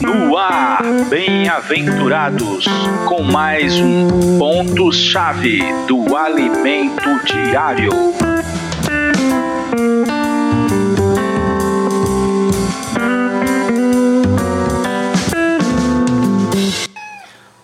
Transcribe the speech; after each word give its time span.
No 0.00 0.36
ar, 0.36 0.84
bem-aventurados, 1.10 2.64
com 3.08 3.24
mais 3.24 3.74
um 3.80 4.38
ponto-chave 4.38 5.58
do 5.88 6.16
alimento 6.16 7.02
diário. 7.24 7.90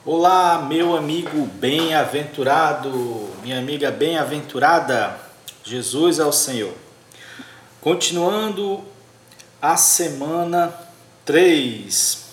Olá, 0.04 0.66
meu 0.68 0.96
amigo 0.96 1.46
bem-aventurado, 1.60 3.28
minha 3.44 3.60
amiga 3.60 3.92
bem-aventurada, 3.92 5.16
Jesus 5.62 6.18
é 6.18 6.24
o 6.24 6.32
Senhor. 6.32 6.74
Continuando 7.80 8.84
a 9.60 9.76
semana 9.76 10.74
3. 11.24 12.24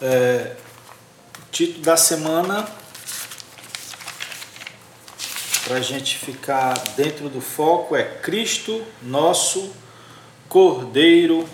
É, 0.00 0.56
título 1.52 1.84
da 1.84 1.96
semana, 1.96 2.66
para 5.64 5.76
a 5.76 5.80
gente 5.80 6.16
ficar 6.16 6.72
dentro 6.96 7.28
do 7.28 7.40
foco, 7.40 7.94
é 7.94 8.02
Cristo, 8.02 8.82
nosso 9.02 9.72
Cordeiro 10.48 11.46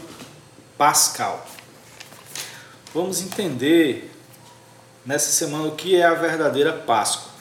Pascal. 0.79 1.45
Vamos 2.95 3.21
entender 3.21 4.13
nessa 5.05 5.33
semana 5.33 5.65
o 5.65 5.75
que 5.75 5.97
é 5.97 6.05
a 6.05 6.15
verdadeira 6.15 6.73
Páscoa. 6.73 7.33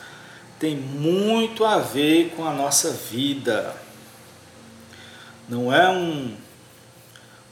Tem 0.60 0.76
muito 0.76 1.64
a 1.64 1.78
ver 1.78 2.34
com 2.36 2.46
a 2.46 2.52
nossa 2.52 2.92
vida. 2.92 3.76
Não 5.48 5.72
é 5.72 5.88
um, 5.90 6.36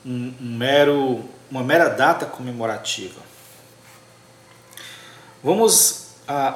um, 0.05 0.33
um 0.39 0.57
mero, 0.57 1.23
uma 1.49 1.63
mera 1.63 1.89
data 1.89 2.25
comemorativa. 2.25 3.21
Vamos. 5.43 6.01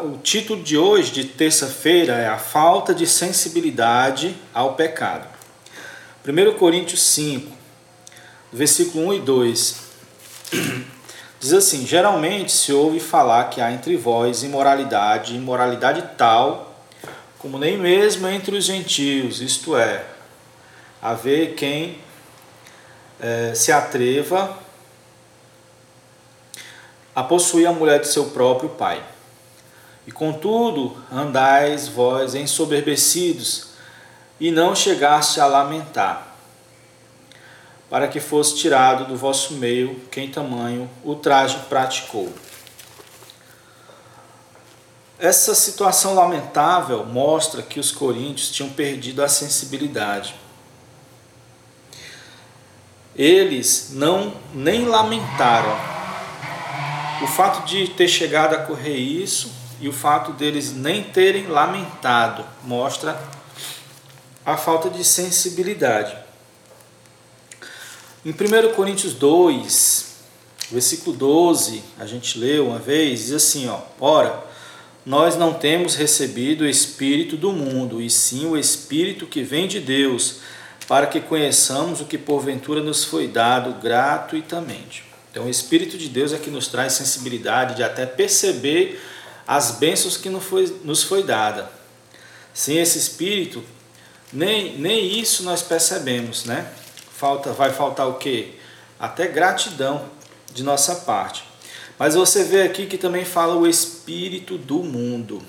O 0.01 0.17
título 0.19 0.63
de 0.63 0.77
hoje, 0.77 1.11
de 1.11 1.25
terça-feira, 1.25 2.13
é 2.13 2.27
A 2.29 2.37
Falta 2.37 2.95
de 2.95 3.05
Sensibilidade 3.05 4.33
ao 4.53 4.75
Pecado. 4.75 5.27
1 6.25 6.57
Coríntios 6.57 7.01
5, 7.03 7.51
versículo 8.51 9.07
1 9.07 9.13
e 9.13 9.19
2. 9.19 9.79
Diz 11.39 11.53
assim: 11.53 11.85
Geralmente 11.85 12.51
se 12.53 12.71
ouve 12.71 13.01
falar 13.01 13.49
que 13.49 13.59
há 13.59 13.69
entre 13.69 13.97
vós 13.97 14.41
imoralidade, 14.41 15.35
imoralidade 15.35 16.01
tal, 16.17 16.81
como 17.37 17.57
nem 17.57 17.77
mesmo 17.77 18.27
entre 18.27 18.55
os 18.55 18.63
gentios, 18.63 19.41
isto 19.41 19.75
é, 19.75 20.05
haver 21.01 21.55
quem 21.55 21.99
é, 23.19 23.53
se 23.55 23.71
atreva 23.71 24.57
a 27.15 27.23
possuir 27.23 27.67
a 27.67 27.71
mulher 27.71 27.99
de 27.99 28.07
seu 28.07 28.25
próprio 28.25 28.69
pai. 28.69 29.03
E 30.05 30.11
contudo, 30.11 30.95
andais 31.11 31.87
vós 31.87 32.35
ensoberbecidos, 32.35 33.69
e 34.39 34.51
não 34.51 34.75
chegaste 34.75 35.39
a 35.39 35.47
lamentar 35.47 36.27
para 37.89 38.07
que 38.07 38.19
fosse 38.19 38.55
tirado 38.57 39.05
do 39.05 39.15
vosso 39.15 39.53
meio 39.53 39.99
quem 40.11 40.29
tamanho 40.29 40.89
o 41.03 41.15
traje 41.15 41.57
praticou. 41.69 42.31
Essa 45.17 45.55
situação 45.55 46.13
lamentável 46.13 47.03
mostra 47.05 47.63
que 47.63 47.79
os 47.79 47.91
coríntios 47.91 48.51
tinham 48.51 48.69
perdido 48.69 49.23
a 49.23 49.27
sensibilidade. 49.27 50.35
Eles 53.17 53.89
não 53.93 54.33
nem 54.53 54.85
lamentaram. 54.85 55.75
O 57.23 57.27
fato 57.27 57.65
de 57.65 57.87
ter 57.87 58.07
chegado 58.07 58.53
a 58.53 58.59
correr 58.59 58.95
isso 58.95 59.51
e 59.81 59.89
o 59.89 59.93
fato 59.93 60.31
deles 60.33 60.71
nem 60.71 61.03
terem 61.03 61.47
lamentado 61.47 62.45
mostra 62.63 63.19
a 64.45 64.55
falta 64.55 64.89
de 64.89 65.03
sensibilidade. 65.03 66.15
Em 68.25 68.31
1 68.31 68.73
Coríntios 68.75 69.13
2, 69.13 70.15
versículo 70.71 71.15
12, 71.15 71.83
a 71.99 72.05
gente 72.05 72.37
leu 72.37 72.67
uma 72.67 72.79
vez, 72.79 73.21
diz 73.21 73.33
assim, 73.33 73.67
ó: 73.67 73.79
"Ora, 73.99 74.43
nós 75.05 75.37
não 75.37 75.53
temos 75.53 75.95
recebido 75.95 76.65
o 76.65 76.67
espírito 76.67 77.37
do 77.37 77.53
mundo, 77.53 78.01
e 78.01 78.09
sim 78.09 78.45
o 78.45 78.57
espírito 78.57 79.25
que 79.25 79.41
vem 79.41 79.67
de 79.67 79.79
Deus, 79.79 80.39
para 80.87 81.07
que 81.07 81.19
conheçamos 81.19 82.01
o 82.01 82.05
que 82.05 82.17
porventura 82.17 82.81
nos 82.81 83.03
foi 83.03 83.27
dado 83.27 83.81
gratuitamente." 83.81 85.03
Então, 85.29 85.45
o 85.45 85.49
espírito 85.49 85.97
de 85.97 86.09
Deus 86.09 86.33
é 86.33 86.37
que 86.37 86.49
nos 86.49 86.67
traz 86.67 86.93
sensibilidade 86.93 87.75
de 87.75 87.83
até 87.83 88.05
perceber 88.05 88.99
as 89.47 89.71
bênçãos 89.71 90.17
que 90.17 90.29
nos 90.29 90.43
foi, 90.43 90.79
nos 90.83 91.03
foi 91.03 91.23
dada. 91.23 91.71
Sem 92.53 92.79
esse 92.79 92.97
espírito, 92.97 93.63
nem, 94.33 94.77
nem 94.77 95.19
isso 95.19 95.43
nós 95.43 95.61
percebemos, 95.61 96.45
né? 96.45 96.71
falta, 97.17 97.51
vai 97.51 97.71
faltar 97.71 98.07
o 98.07 98.13
quê? 98.15 98.53
Até 98.99 99.27
gratidão 99.27 100.05
de 100.53 100.63
nossa 100.63 100.95
parte. 100.97 101.43
Mas 101.97 102.13
você 102.13 102.43
vê 102.43 102.61
aqui 102.61 102.85
que 102.85 102.97
também 102.97 103.25
fala 103.25 103.55
o 103.55 103.65
espírito 103.65 104.55
do 104.55 104.83
mundo. 104.83 105.41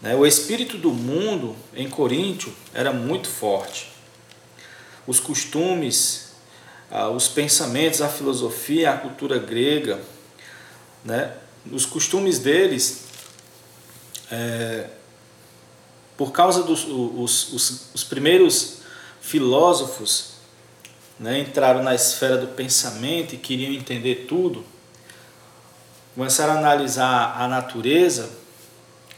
Né? 0.00 0.14
O 0.14 0.24
espírito 0.24 0.78
do 0.78 0.90
mundo 0.90 1.54
em 1.74 1.88
Coríntio 1.88 2.52
era 2.72 2.92
muito 2.92 3.28
forte. 3.28 3.92
Os 5.08 5.18
costumes, 5.18 6.28
ah, 6.90 7.08
os 7.08 7.26
pensamentos, 7.28 8.02
a 8.02 8.08
filosofia, 8.08 8.92
a 8.92 8.98
cultura 8.98 9.38
grega, 9.38 9.98
né? 11.02 11.32
os 11.72 11.86
costumes 11.86 12.38
deles, 12.38 13.04
é, 14.30 14.86
por 16.14 16.30
causa 16.30 16.62
dos 16.62 16.84
os, 16.84 17.52
os, 17.54 17.94
os 17.94 18.04
primeiros 18.04 18.82
filósofos 19.20 20.34
né, 21.18 21.38
entraram 21.38 21.82
na 21.82 21.94
esfera 21.94 22.36
do 22.36 22.48
pensamento 22.48 23.34
e 23.34 23.38
queriam 23.38 23.72
entender 23.72 24.26
tudo, 24.28 24.62
começaram 26.14 26.52
a 26.52 26.58
analisar 26.58 27.34
a 27.40 27.48
natureza, 27.48 28.30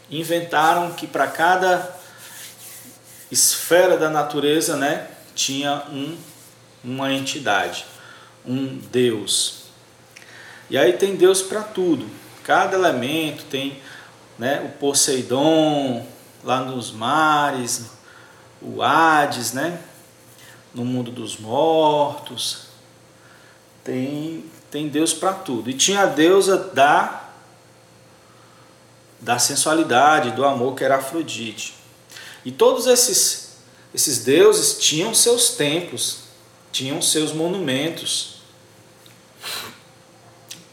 inventaram 0.09 0.93
que 0.93 1.05
para 1.05 1.27
cada 1.27 1.99
esfera 3.29 3.97
da 3.97 4.09
natureza 4.09 4.77
né, 4.77 5.07
tinha 5.45 5.83
um, 5.89 6.17
uma 6.83 7.11
entidade, 7.11 7.85
um 8.45 8.77
Deus. 8.91 9.63
E 10.69 10.77
aí 10.77 10.93
tem 10.93 11.15
Deus 11.15 11.41
para 11.41 11.61
tudo. 11.61 12.07
Cada 12.43 12.75
elemento 12.75 13.45
tem 13.45 13.79
né, 14.37 14.61
o 14.65 14.77
Poseidon 14.79 16.05
lá 16.43 16.61
nos 16.61 16.91
mares, 16.91 17.91
o 18.61 18.81
Hades, 18.81 19.53
né? 19.53 19.79
no 20.73 20.85
mundo 20.85 21.11
dos 21.11 21.37
mortos. 21.37 22.67
Tem, 23.83 24.45
tem 24.69 24.87
Deus 24.87 25.13
para 25.13 25.33
tudo. 25.33 25.69
E 25.69 25.73
tinha 25.73 26.03
a 26.03 26.05
deusa 26.05 26.57
da, 26.57 27.29
da 29.19 29.39
sensualidade, 29.39 30.31
do 30.31 30.45
amor, 30.45 30.75
que 30.75 30.83
era 30.83 30.97
Afrodite. 30.97 31.75
E 32.45 32.51
todos 32.51 32.87
esses, 32.87 33.50
esses 33.93 34.23
deuses 34.23 34.79
tinham 34.79 35.13
seus 35.13 35.49
templos, 35.49 36.19
tinham 36.71 37.01
seus 37.01 37.33
monumentos. 37.33 38.35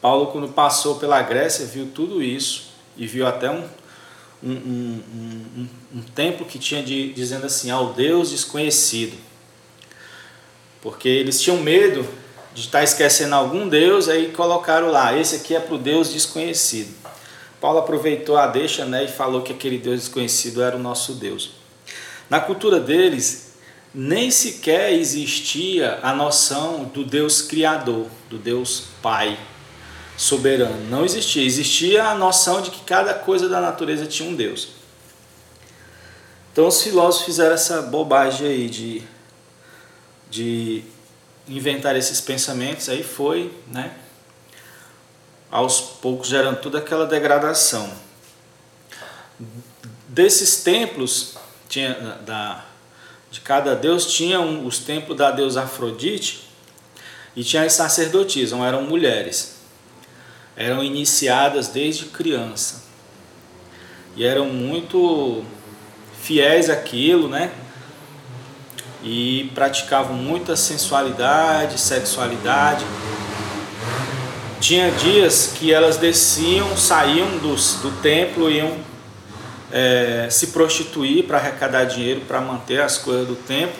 Paulo, 0.00 0.28
quando 0.28 0.48
passou 0.48 0.96
pela 0.96 1.20
Grécia, 1.22 1.66
viu 1.66 1.90
tudo 1.92 2.22
isso 2.22 2.68
e 2.96 3.06
viu 3.06 3.26
até 3.26 3.50
um, 3.50 3.64
um, 4.42 4.52
um, 4.52 5.02
um, 5.56 5.68
um 5.96 6.02
templo 6.02 6.46
que 6.46 6.58
tinha 6.58 6.82
de, 6.82 7.12
dizendo 7.12 7.46
assim: 7.46 7.70
ao 7.70 7.92
Deus 7.92 8.30
desconhecido. 8.30 9.16
Porque 10.80 11.08
eles 11.08 11.42
tinham 11.42 11.58
medo 11.58 12.06
de 12.54 12.62
estar 12.62 12.84
esquecendo 12.84 13.34
algum 13.34 13.68
Deus, 13.68 14.08
aí 14.08 14.30
colocaram 14.30 14.90
lá, 14.90 15.16
esse 15.16 15.36
aqui 15.36 15.56
é 15.56 15.60
para 15.60 15.74
o 15.74 15.78
Deus 15.78 16.12
desconhecido. 16.12 16.94
Paulo 17.60 17.80
aproveitou 17.80 18.36
a 18.36 18.46
deixa 18.46 18.84
né, 18.84 19.04
e 19.04 19.08
falou 19.08 19.42
que 19.42 19.52
aquele 19.52 19.78
Deus 19.78 20.00
desconhecido 20.00 20.62
era 20.62 20.76
o 20.76 20.78
nosso 20.78 21.14
Deus. 21.14 21.57
Na 22.28 22.40
cultura 22.40 22.78
deles, 22.78 23.54
nem 23.94 24.30
sequer 24.30 24.92
existia 24.92 25.98
a 26.02 26.14
noção 26.14 26.84
do 26.84 27.04
Deus 27.04 27.42
Criador, 27.42 28.06
do 28.28 28.38
Deus 28.38 28.84
Pai 29.02 29.38
soberano. 30.16 30.88
Não 30.90 31.04
existia. 31.04 31.44
Existia 31.44 32.04
a 32.04 32.14
noção 32.14 32.60
de 32.60 32.70
que 32.70 32.80
cada 32.84 33.14
coisa 33.14 33.48
da 33.48 33.60
natureza 33.60 34.06
tinha 34.06 34.28
um 34.28 34.34
Deus. 34.34 34.68
Então 36.52 36.66
os 36.66 36.82
filósofos 36.82 37.26
fizeram 37.26 37.54
essa 37.54 37.82
bobagem 37.82 38.46
aí 38.46 38.68
de 38.68 39.02
de 40.30 40.84
inventar 41.48 41.96
esses 41.96 42.20
pensamentos, 42.20 42.88
aí 42.88 43.02
foi, 43.02 43.52
né, 43.68 43.92
aos 45.50 45.80
poucos 45.80 46.28
gerando 46.28 46.60
toda 46.60 46.78
aquela 46.78 47.06
degradação. 47.06 47.90
Desses 50.08 50.62
templos, 50.62 51.37
tinha, 51.68 52.18
da, 52.24 52.64
de 53.30 53.40
cada 53.40 53.76
deus, 53.76 54.06
tinha 54.06 54.40
um, 54.40 54.66
os 54.66 54.78
templos 54.78 55.16
da 55.16 55.30
deusa 55.30 55.62
Afrodite, 55.62 56.48
E 57.36 57.44
tinha 57.44 57.62
as 57.62 57.74
sacerdotisas, 57.74 58.58
eram 58.58 58.82
mulheres. 58.82 59.58
Eram 60.56 60.82
iniciadas 60.82 61.68
desde 61.68 62.06
criança. 62.06 62.82
E 64.16 64.24
eram 64.24 64.46
muito 64.46 65.44
fiéis 66.20 66.68
àquilo, 66.68 67.28
né? 67.28 67.52
E 69.04 69.50
praticavam 69.54 70.16
muita 70.16 70.56
sensualidade, 70.56 71.78
sexualidade. 71.78 72.84
Tinha 74.60 74.90
dias 74.90 75.52
que 75.56 75.72
elas 75.72 75.98
desciam, 75.98 76.76
saíam 76.76 77.38
dos, 77.38 77.74
do 77.74 77.92
templo, 78.02 78.50
iam 78.50 78.76
é, 79.70 80.28
se 80.30 80.48
prostituir 80.48 81.24
para 81.24 81.38
arrecadar 81.38 81.84
dinheiro 81.84 82.22
para 82.22 82.40
manter 82.40 82.80
as 82.80 82.98
coisas 82.98 83.26
do 83.26 83.36
templo 83.36 83.78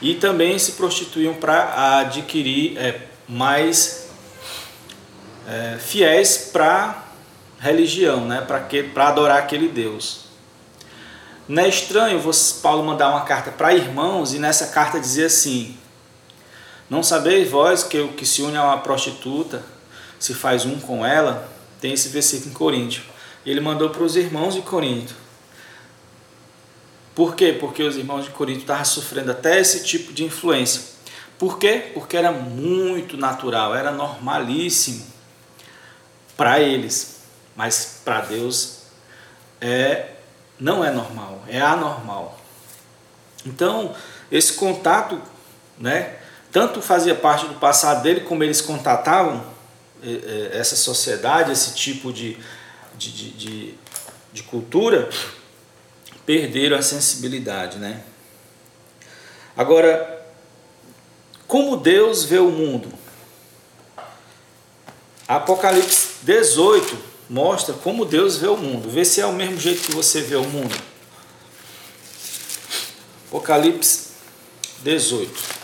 e 0.00 0.14
também 0.14 0.58
se 0.58 0.72
prostituíam 0.72 1.34
para 1.34 2.00
adquirir 2.00 2.76
é, 2.78 3.00
mais 3.28 4.08
é, 5.46 5.78
fiéis 5.78 6.50
para 6.52 7.04
religião, 7.58 8.24
né? 8.24 8.46
para 8.94 9.08
adorar 9.08 9.38
aquele 9.38 9.68
Deus. 9.68 10.28
Não 11.48 11.62
é 11.62 11.68
estranho 11.68 12.20
você, 12.20 12.60
Paulo 12.60 12.84
mandar 12.84 13.10
uma 13.10 13.22
carta 13.22 13.50
para 13.50 13.74
irmãos 13.74 14.34
e 14.34 14.38
nessa 14.38 14.66
carta 14.66 15.00
dizer 15.00 15.24
assim: 15.24 15.76
Não 16.90 17.02
sabeis 17.02 17.50
vós 17.50 17.82
que 17.82 17.98
o 17.98 18.12
que 18.12 18.26
se 18.26 18.42
une 18.42 18.56
a 18.58 18.64
uma 18.64 18.78
prostituta 18.78 19.62
se 20.20 20.34
faz 20.34 20.66
um 20.66 20.78
com 20.78 21.04
ela? 21.04 21.48
Tem 21.80 21.94
esse 21.94 22.10
versículo 22.10 22.50
em 22.50 22.52
Coríntios. 22.52 23.04
Ele 23.50 23.60
mandou 23.60 23.88
para 23.88 24.02
os 24.02 24.14
irmãos 24.14 24.54
de 24.54 24.60
Corinto. 24.60 25.14
Por 27.14 27.34
quê? 27.34 27.56
Porque 27.58 27.82
os 27.82 27.96
irmãos 27.96 28.26
de 28.26 28.30
Corinto 28.30 28.60
estavam 28.60 28.84
sofrendo 28.84 29.30
até 29.30 29.58
esse 29.58 29.84
tipo 29.84 30.12
de 30.12 30.22
influência. 30.22 30.82
Por 31.38 31.58
quê? 31.58 31.90
Porque 31.94 32.16
era 32.16 32.30
muito 32.30 33.16
natural, 33.16 33.74
era 33.74 33.90
normalíssimo 33.90 35.06
para 36.36 36.60
eles, 36.60 37.22
mas 37.56 38.02
para 38.04 38.20
Deus 38.20 38.82
é 39.60 40.10
não 40.60 40.84
é 40.84 40.90
normal, 40.90 41.42
é 41.48 41.60
anormal. 41.60 42.38
Então, 43.46 43.94
esse 44.30 44.52
contato, 44.54 45.22
né, 45.78 46.16
tanto 46.52 46.82
fazia 46.82 47.14
parte 47.14 47.46
do 47.46 47.54
passado 47.54 48.02
dele, 48.02 48.20
como 48.20 48.44
eles 48.44 48.60
contatavam 48.60 49.44
eh, 50.02 50.50
eh, 50.52 50.58
essa 50.58 50.76
sociedade, 50.76 51.52
esse 51.52 51.74
tipo 51.74 52.12
de, 52.12 52.36
de, 52.98 53.12
de, 53.12 53.30
de, 53.30 53.74
de 54.32 54.42
cultura, 54.42 55.08
perderam 56.26 56.76
a 56.76 56.82
sensibilidade, 56.82 57.78
né? 57.78 58.02
Agora, 59.56 60.26
como 61.46 61.76
Deus 61.76 62.24
vê 62.24 62.38
o 62.38 62.50
mundo? 62.50 62.92
Apocalipse 65.26 66.08
18 66.22 66.98
mostra 67.30 67.74
como 67.74 68.04
Deus 68.04 68.36
vê 68.36 68.48
o 68.48 68.56
mundo. 68.56 68.90
Vê 68.90 69.04
se 69.04 69.20
é 69.20 69.26
o 69.26 69.32
mesmo 69.32 69.58
jeito 69.58 69.82
que 69.82 69.92
você 69.92 70.20
vê 70.20 70.36
o 70.36 70.44
mundo. 70.44 70.74
Apocalipse 73.28 74.08
18. 74.82 75.58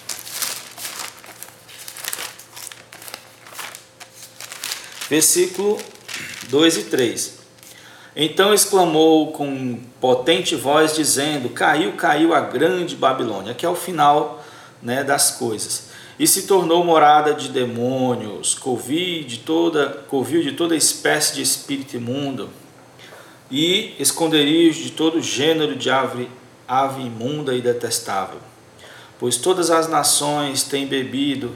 Versículo 5.08 5.78
2 6.49 6.76
e 6.76 6.82
3. 6.84 7.38
Então 8.16 8.55
exclamou 8.55 9.32
com 9.32 9.81
potente 10.00 10.55
voz, 10.55 10.94
dizendo: 10.94 11.49
Caiu, 11.49 11.93
caiu 11.94 12.32
a 12.32 12.40
grande 12.40 12.94
Babilônia, 12.94 13.55
que 13.55 13.66
é 13.66 13.69
o 13.69 13.75
final 13.75 14.44
né, 14.81 15.02
das 15.02 15.32
coisas. 15.32 15.88
E 16.19 16.26
se 16.26 16.43
tornou 16.43 16.84
morada 16.84 17.34
de 17.34 17.49
demônios, 17.49 18.55
covil 18.55 19.25
de 19.25 19.38
toda, 19.38 20.05
covil 20.08 20.43
de 20.43 20.52
toda 20.52 20.76
espécie 20.76 21.34
de 21.34 21.43
espírito 21.43 21.96
imundo, 21.96 22.50
e 23.50 23.94
esconderijo 23.99 24.82
de 24.84 24.93
todo 24.93 25.20
gênero 25.20 25.75
de 25.75 25.90
ave, 25.90 26.31
ave 26.69 27.02
imunda 27.02 27.52
e 27.55 27.60
detestável. 27.60 28.38
Pois 29.19 29.37
todas 29.37 29.70
as 29.70 29.88
nações 29.88 30.62
têm 30.62 30.87
bebido 30.87 31.52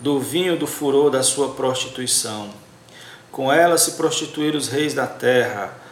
do 0.00 0.18
vinho 0.18 0.56
do 0.56 0.66
furor 0.66 1.10
da 1.10 1.22
sua 1.22 1.50
prostituição. 1.50 2.61
Com 3.32 3.52
ela 3.52 3.76
se 3.76 3.92
prostituíram 3.92 4.58
os 4.58 4.68
reis 4.68 4.94
da 4.94 5.06
terra 5.06 5.82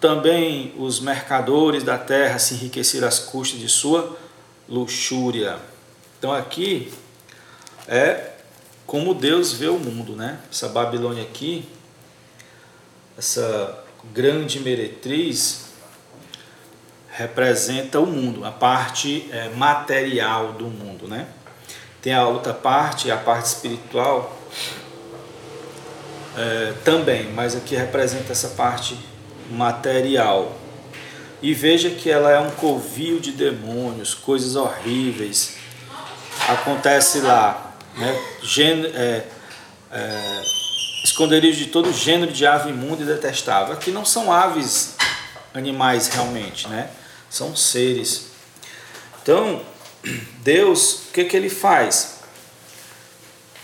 também 0.00 0.74
os 0.78 1.00
mercadores 1.00 1.82
da 1.82 1.98
terra 1.98 2.38
se 2.38 2.54
enriqueceram 2.54 3.08
às 3.08 3.18
custas 3.18 3.58
de 3.58 3.68
sua 3.68 4.16
luxúria. 4.68 5.58
Então 6.18 6.32
aqui 6.32 6.92
é 7.86 8.32
como 8.86 9.12
Deus 9.12 9.52
vê 9.52 9.66
o 9.66 9.78
mundo, 9.78 10.14
né? 10.14 10.38
Essa 10.50 10.68
Babilônia 10.68 11.22
aqui, 11.22 11.68
essa 13.16 13.84
grande 14.12 14.60
meretriz 14.60 15.66
representa 17.10 17.98
o 17.98 18.06
mundo, 18.06 18.44
a 18.44 18.52
parte 18.52 19.28
é, 19.32 19.48
material 19.50 20.52
do 20.52 20.66
mundo, 20.66 21.08
né? 21.08 21.26
Tem 22.00 22.14
a 22.14 22.26
outra 22.28 22.54
parte, 22.54 23.10
a 23.10 23.16
parte 23.16 23.46
espiritual 23.46 24.38
é, 26.38 26.72
também, 26.84 27.32
mas 27.32 27.56
aqui 27.56 27.74
representa 27.74 28.30
essa 28.30 28.50
parte 28.50 28.96
material. 29.50 30.56
E 31.42 31.52
veja 31.52 31.90
que 31.90 32.10
ela 32.10 32.30
é 32.30 32.38
um 32.38 32.50
covil 32.52 33.18
de 33.18 33.32
demônios, 33.32 34.14
coisas 34.14 34.56
horríveis. 34.56 35.56
Acontece 36.48 37.20
lá, 37.20 37.76
né? 37.96 38.16
Gênero, 38.42 38.96
é, 38.96 39.24
é, 39.90 40.42
esconderijo 41.04 41.58
de 41.58 41.66
todo 41.66 41.92
gênero 41.92 42.32
de 42.32 42.46
ave 42.46 42.70
imunda 42.70 43.02
e 43.02 43.06
detestável. 43.06 43.74
Aqui 43.74 43.90
não 43.90 44.04
são 44.04 44.32
aves, 44.32 44.94
animais 45.52 46.08
realmente, 46.08 46.68
né? 46.68 46.90
São 47.28 47.54
seres. 47.56 48.28
Então, 49.22 49.62
Deus, 50.42 51.08
o 51.08 51.12
que, 51.12 51.24
que 51.24 51.36
ele 51.36 51.50
faz? 51.50 52.18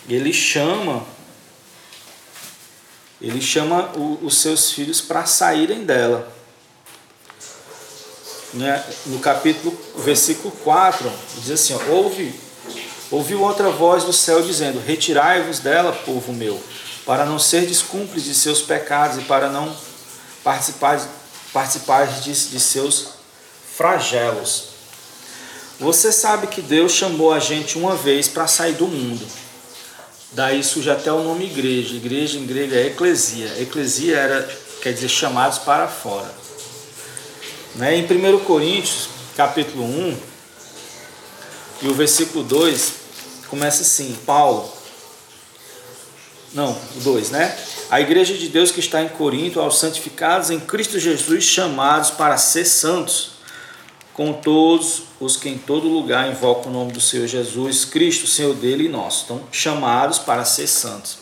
Ele 0.08 0.32
chama 0.32 1.04
ele 3.26 3.40
chama 3.40 3.90
o, 3.96 4.18
os 4.22 4.38
seus 4.38 4.70
filhos 4.70 5.00
para 5.00 5.24
saírem 5.24 5.84
dela. 5.84 6.30
Né? 8.52 8.84
No 9.06 9.18
capítulo, 9.18 9.76
versículo 9.96 10.52
4, 10.62 11.10
diz 11.38 11.50
assim: 11.50 11.74
ó, 11.74 11.92
ouve, 11.92 12.38
ouviu 13.10 13.40
outra 13.40 13.70
voz 13.70 14.04
do 14.04 14.12
céu 14.12 14.43
dizendo: 14.43 14.78
Retirai-vos 14.78 15.58
dela, 15.58 15.93
povo 16.04 16.34
meu, 16.34 16.62
para 17.06 17.24
não 17.24 17.38
ser 17.38 17.66
cúmplices 17.82 18.24
de 18.24 18.34
seus 18.34 18.60
pecados 18.60 19.19
e 19.19 19.22
para 19.22 19.48
não 19.48 19.74
participar, 20.44 21.00
participar 21.50 22.06
de, 22.06 22.31
de 22.31 22.60
seus 22.60 23.08
flagelos. 23.74 24.74
Você 25.81 26.12
sabe 26.12 26.46
que 26.46 26.60
Deus 26.60 26.93
chamou 26.93 27.32
a 27.32 27.40
gente 27.40 27.78
uma 27.78 27.96
vez 27.96 28.28
para 28.28 28.46
sair 28.46 28.74
do 28.74 28.86
mundo. 28.86 29.26
Daí 30.34 30.64
surge 30.64 30.91
até 30.91 31.12
o 31.12 31.22
nome 31.22 31.44
igreja. 31.44 31.94
Igreja 31.94 32.38
em 32.38 32.46
grego 32.46 32.74
é 32.74 32.86
eclesia. 32.86 33.55
Eclesia 33.60 34.17
era, 34.17 34.58
quer 34.82 34.93
dizer, 34.93 35.08
chamados 35.08 35.58
para 35.58 35.86
fora. 35.86 36.31
Né? 37.76 37.96
Em 37.96 38.05
1 38.05 38.41
Coríntios, 38.41 39.08
capítulo 39.36 39.84
1, 39.84 40.17
e 41.82 41.88
o 41.88 41.94
versículo 41.94 42.43
2, 42.44 42.93
começa 43.48 43.82
assim, 43.82 44.17
Paulo. 44.26 44.72
Não, 46.53 46.70
o 46.70 47.00
2, 47.00 47.31
né? 47.31 47.56
A 47.91 48.00
igreja 48.00 48.34
de 48.34 48.48
Deus 48.48 48.70
que 48.70 48.81
está 48.81 49.03
em 49.03 49.08
Corinto, 49.08 49.60
aos 49.60 49.79
santificados 49.79 50.50
em 50.50 50.58
Cristo 50.58 50.98
Jesus, 50.98 51.44
chamados 51.44 52.10
para 52.10 52.36
ser 52.38 52.64
santos 52.64 53.33
com 54.14 54.32
todos 54.32 55.02
os 55.18 55.36
que 55.36 55.48
em 55.48 55.58
todo 55.58 55.88
lugar 55.88 56.30
invocam 56.30 56.70
o 56.70 56.74
nome 56.74 56.92
do 56.92 57.00
Senhor 57.00 57.26
Jesus 57.26 57.84
Cristo, 57.84 58.28
Senhor 58.28 58.54
dele 58.54 58.84
e 58.84 58.88
nosso. 58.88 59.22
Estão 59.22 59.42
chamados 59.50 60.20
para 60.20 60.44
ser 60.44 60.68
santos, 60.68 61.18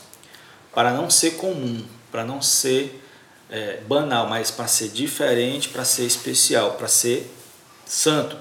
para 0.75 0.93
não 0.93 1.09
ser 1.09 1.33
comum, 1.33 1.85
para 2.11 2.23
não 2.23 2.43
ser 2.43 3.03
é, 3.51 3.81
banal, 3.89 4.29
mas 4.29 4.51
para 4.51 4.67
ser 4.67 4.91
diferente, 4.91 5.71
para 5.71 5.87
ser 5.87 6.05
especial, 6.05 6.73
para 6.73 6.87
ser 6.87 7.35
santo. 7.87 8.37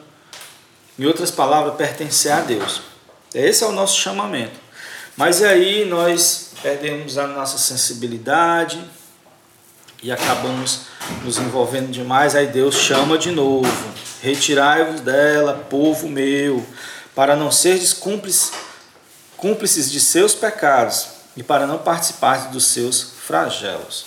Em 0.99 1.05
outras 1.05 1.31
palavras, 1.31 1.75
pertencer 1.75 2.33
a 2.33 2.41
Deus. 2.41 2.81
Esse 3.33 3.63
é 3.63 3.67
o 3.67 3.71
nosso 3.71 3.97
chamamento. 3.97 4.59
Mas 5.15 5.41
aí 5.41 5.85
nós 5.85 6.51
perdemos 6.61 7.17
a 7.17 7.25
nossa 7.25 7.57
sensibilidade 7.57 8.83
e 10.03 10.11
acabamos 10.11 10.81
nos 11.23 11.37
envolvendo 11.37 11.89
demais, 11.89 12.35
aí 12.35 12.47
Deus 12.47 12.75
chama 12.75 13.17
de 13.17 13.31
novo 13.31 13.90
Retirai-vos 14.21 15.01
dela, 15.01 15.65
povo 15.69 16.07
meu, 16.07 16.65
para 17.15 17.35
não 17.35 17.51
seres 17.51 17.91
cúmplices, 17.91 18.51
cúmplices 19.35 19.91
de 19.91 19.99
seus 19.99 20.35
pecados 20.35 21.07
e 21.35 21.41
para 21.41 21.65
não 21.65 21.79
participar 21.79 22.51
dos 22.51 22.67
seus 22.67 23.01
flagelos. 23.25 24.05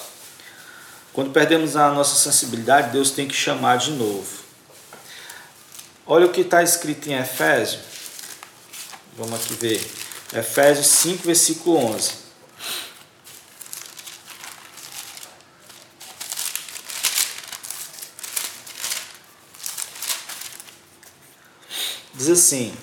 Quando 1.12 1.32
perdemos 1.32 1.76
a 1.76 1.90
nossa 1.90 2.16
sensibilidade, 2.16 2.92
Deus 2.92 3.10
tem 3.10 3.26
que 3.26 3.34
chamar 3.34 3.78
de 3.78 3.90
novo. 3.92 4.44
Olha 6.06 6.26
o 6.26 6.30
que 6.30 6.42
está 6.42 6.62
escrito 6.62 7.08
em 7.08 7.14
Efésio. 7.14 7.80
Vamos 9.16 9.34
aqui 9.40 9.54
ver. 9.54 9.90
Efésios 10.32 10.86
5, 10.86 11.22
versículo 11.24 11.76
11. 11.76 12.23
Diz 22.24 22.30
assim: 22.30 22.74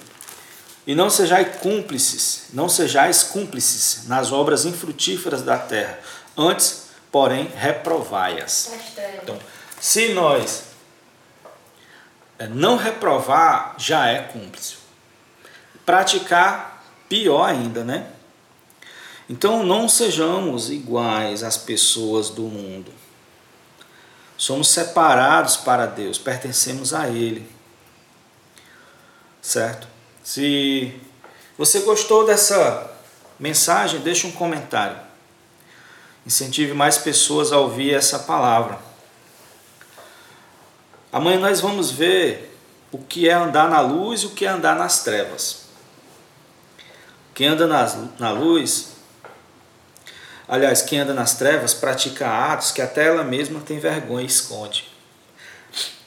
E 0.86 0.94
não 0.94 1.10
sejais 1.10 1.58
cúmplices, 1.58 2.50
não 2.54 2.70
sejais 2.70 3.24
cúmplices 3.24 4.08
nas 4.08 4.32
obras 4.32 4.66
infrutíferas 4.66 5.42
da 5.42 5.58
terra, 5.58 6.00
antes, 6.38 6.90
porém, 7.12 7.50
reprovai-as. 7.56 8.72
Então, 9.22 9.38
se 9.80 10.10
nós 10.10 10.66
é, 12.38 12.48
não 12.48 12.78
reprovar, 12.78 13.74
já 13.80 14.08
é 14.08 14.22
cúmplice. 14.22 14.76
Praticar, 15.84 16.84
pior 17.10 17.44
ainda, 17.44 17.84
né? 17.84 18.08
Então, 19.28 19.64
não 19.64 19.90
sejamos 19.90 20.70
iguais 20.70 21.42
às 21.42 21.58
pessoas 21.58 22.30
do 22.30 22.44
mundo. 22.44 22.92
Somos 24.38 24.70
separados 24.70 25.58
para 25.58 25.88
Deus, 25.88 26.20
pertencemos 26.20 26.94
a 26.94 27.10
Ele 27.10 27.61
certo? 29.42 29.88
Se 30.24 30.94
você 31.58 31.80
gostou 31.80 32.26
dessa 32.26 32.92
mensagem, 33.40 34.00
deixe 34.02 34.28
um 34.28 34.32
comentário. 34.32 34.98
Incentive 36.26 36.74
mais 36.74 36.98
pessoas 36.98 37.52
a 37.52 37.58
ouvir 37.58 37.94
essa 37.94 38.20
palavra. 38.20 38.80
Amanhã 41.12 41.40
nós 41.40 41.60
vamos 41.60 41.92
ver 41.92 42.56
o 42.92 43.00
que 43.00 43.28
é 43.28 43.34
andar 43.34 43.70
na 43.70 43.82
luz 43.82 44.22
e 44.22 44.28
o 44.28 44.30
que 44.30 44.46
é 44.46 44.50
andar 44.50 44.76
nas 44.76 45.04
trevas. 45.04 45.62
Quem 47.34 47.48
anda 47.48 47.66
nas, 47.66 47.98
na 48.20 48.32
luz, 48.32 48.92
aliás, 50.48 50.82
quem 50.82 51.00
anda 51.00 51.14
nas 51.14 51.36
trevas 51.36 51.74
pratica 51.74 52.28
atos 52.28 52.72
que 52.72 52.82
até 52.82 53.08
ela 53.08 53.24
mesma 53.24 53.60
tem 53.62 53.80
vergonha 53.80 54.24
e 54.24 54.28
esconde, 54.28 54.88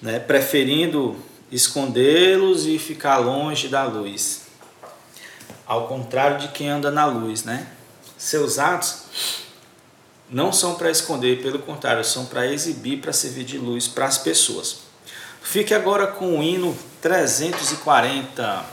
né? 0.01 0.19
preferindo 0.21 1.19
escondê-los 1.55 2.67
e 2.67 2.81
ficar 2.81 3.19
longe 3.19 3.69
da 3.69 3.85
luz. 3.85 4.43
Ao 5.65 5.87
contrário 5.87 6.39
de 6.39 6.49
quem 6.49 6.69
anda 6.69 6.91
na 6.91 7.07
luz, 7.07 7.45
né? 7.45 7.69
Seus 8.19 8.59
atos 8.59 9.05
não 10.29 10.53
são 10.53 10.75
para 10.75 10.91
esconder, 10.91 11.41
pelo 11.43 11.61
contrário, 11.61 12.05
são 12.05 12.27
para 12.27 12.45
exibir, 12.47 13.01
para 13.01 13.13
servir 13.13 13.45
de 13.45 13.57
luz 13.57 13.87
para 13.87 14.07
as 14.07 14.19
pessoas. 14.19 14.79
Fique 15.43 15.73
agora 15.73 16.09
com 16.09 16.41
o 16.41 16.43
hino 16.43 16.77
340. 17.01 18.65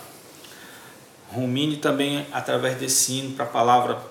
Rumine 1.32 1.78
também 1.78 2.26
através 2.32 2.78
desse 2.78 3.14
hino 3.14 3.36
para 3.36 3.46
a 3.46 3.50
palavra 3.50 4.02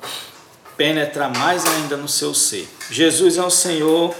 penetrar 0.77 1.37
mais 1.37 1.67
ainda 1.67 1.97
no 1.97 2.09
seu 2.09 2.33
ser. 2.33 2.69
Jesus 2.89 3.37
é 3.37 3.43
o 3.43 3.51
Senhor 3.51 4.15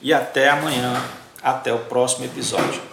e 0.00 0.14
até 0.14 0.48
amanhã, 0.48 1.04
até 1.42 1.72
o 1.74 1.80
próximo 1.80 2.24
episódio. 2.24 2.91